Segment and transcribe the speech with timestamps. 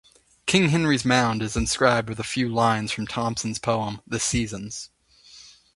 [0.47, 4.89] King Henry's Mound is inscribed with a few lines from Thomson's poem "The Seasons".